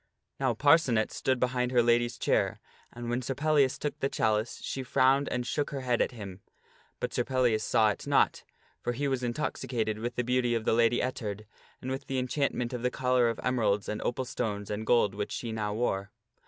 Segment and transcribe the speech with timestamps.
[0.39, 2.59] Now Parcenet stood behind her lady's chair,
[2.91, 6.41] and when Sir Pellias took the chalice she frowned and shook her head at him.
[6.99, 8.43] But Sir Pellias saw it not,
[8.81, 11.45] for he was intoxicated with the beauty of the Lady Ettard,
[11.83, 15.31] and with the enchantment of the collar of emeralds and opal stones and gold which
[15.31, 16.09] she now wore.